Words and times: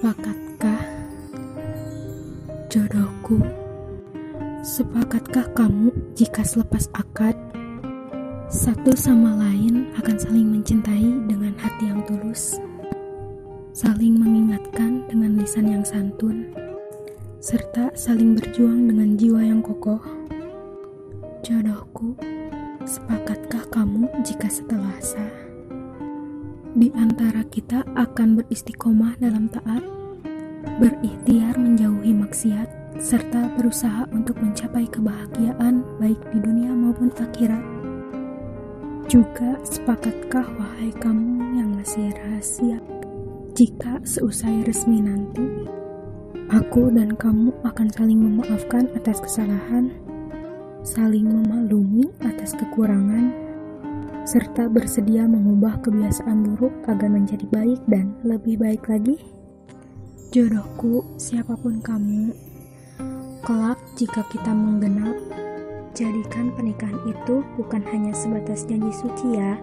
Sepakatkah 0.00 0.80
jodohku? 2.72 3.36
Sepakatkah 4.64 5.52
kamu 5.52 5.92
jika 6.16 6.40
selepas 6.40 6.88
akad 6.96 7.36
satu 8.48 8.96
sama 8.96 9.36
lain 9.36 9.92
akan 10.00 10.16
saling 10.16 10.56
mencintai 10.56 11.04
dengan 11.28 11.52
hati 11.60 11.92
yang 11.92 12.00
tulus, 12.08 12.56
saling 13.76 14.16
mengingatkan 14.16 15.04
dengan 15.04 15.36
lisan 15.36 15.68
yang 15.68 15.84
santun, 15.84 16.48
serta 17.36 17.92
saling 17.92 18.32
berjuang 18.32 18.88
dengan 18.88 19.20
jiwa 19.20 19.44
yang 19.44 19.60
kokoh? 19.60 20.00
Jodohku, 21.44 22.16
sepakatkah 22.88 23.68
kamu 23.68 24.08
jika 24.24 24.48
setelah 24.48 24.96
sah 24.96 25.49
di 26.74 26.88
antara 26.94 27.42
kita 27.46 27.82
akan 27.94 28.42
beristiqomah 28.42 29.18
dalam 29.18 29.50
taat? 29.50 30.00
berikhtiar 30.80 31.60
menjauhi 31.60 32.12
maksiat, 32.16 32.68
serta 33.00 33.52
berusaha 33.56 34.08
untuk 34.12 34.36
mencapai 34.40 34.88
kebahagiaan 34.88 35.84
baik 36.00 36.20
di 36.32 36.38
dunia 36.40 36.72
maupun 36.72 37.12
akhirat. 37.12 37.60
Juga 39.10 39.58
sepakatkah 39.66 40.46
wahai 40.56 40.88
kamu 41.02 41.60
yang 41.60 41.70
masih 41.76 42.14
rahasia, 42.14 42.78
jika 43.52 44.00
seusai 44.06 44.64
resmi 44.64 45.02
nanti, 45.02 45.66
aku 46.48 46.88
dan 46.94 47.12
kamu 47.18 47.50
akan 47.66 47.88
saling 47.92 48.20
memaafkan 48.22 48.86
atas 48.94 49.18
kesalahan, 49.20 49.90
saling 50.86 51.26
memaklumi 51.26 52.08
atas 52.22 52.54
kekurangan, 52.54 53.34
serta 54.28 54.68
bersedia 54.68 55.24
mengubah 55.24 55.80
kebiasaan 55.80 56.44
buruk 56.44 56.74
agar 56.86 57.08
menjadi 57.08 57.46
baik 57.48 57.80
dan 57.88 58.12
lebih 58.22 58.60
baik 58.60 58.84
lagi? 58.86 59.16
Jodohku, 60.30 61.18
siapa 61.18 61.58
pun 61.58 61.82
kamu, 61.82 62.30
kelak 63.42 63.80
jika 63.98 64.22
kita 64.30 64.54
menggenap, 64.54 65.18
jadikan 65.96 66.54
pernikahan 66.54 67.00
itu 67.08 67.42
bukan 67.58 67.82
hanya 67.90 68.14
sebatas 68.14 68.62
janji 68.62 68.94
suci 68.94 69.34
ya, 69.34 69.58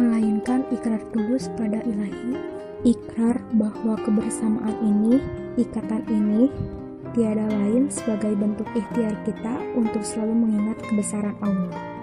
melainkan 0.00 0.64
ikrar 0.72 1.04
tulus 1.12 1.52
pada 1.60 1.84
ilahi, 1.84 2.32
ikrar 2.88 3.36
bahwa 3.60 4.00
kebersamaan 4.00 4.72
ini, 4.80 5.20
ikatan 5.60 6.00
ini, 6.08 6.48
tiada 7.12 7.44
lain 7.44 7.92
sebagai 7.92 8.32
bentuk 8.34 8.66
ikhtiar 8.72 9.14
kita 9.28 9.60
untuk 9.76 10.00
selalu 10.00 10.34
mengingat 10.48 10.80
kebesaran 10.82 11.36
Allah. 11.44 11.93